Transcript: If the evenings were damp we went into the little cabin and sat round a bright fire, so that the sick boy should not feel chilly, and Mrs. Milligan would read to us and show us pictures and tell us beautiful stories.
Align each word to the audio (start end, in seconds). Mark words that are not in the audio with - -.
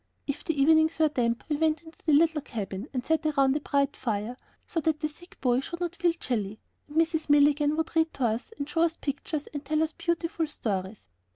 If 0.25 0.43
the 0.43 0.59
evenings 0.59 0.97
were 0.97 1.09
damp 1.09 1.43
we 1.47 1.57
went 1.57 1.83
into 1.83 1.99
the 2.03 2.11
little 2.13 2.41
cabin 2.41 2.87
and 2.91 3.05
sat 3.05 3.23
round 3.37 3.55
a 3.55 3.59
bright 3.59 3.95
fire, 3.95 4.35
so 4.65 4.79
that 4.81 4.99
the 4.99 5.07
sick 5.07 5.37
boy 5.41 5.59
should 5.59 5.79
not 5.79 5.95
feel 5.95 6.13
chilly, 6.13 6.59
and 6.87 6.97
Mrs. 6.97 7.29
Milligan 7.29 7.75
would 7.77 7.95
read 7.95 8.11
to 8.15 8.25
us 8.25 8.51
and 8.57 8.67
show 8.67 8.81
us 8.81 8.97
pictures 8.97 9.45
and 9.53 9.63
tell 9.63 9.83
us 9.83 9.91
beautiful 9.91 10.47
stories. 10.47 11.07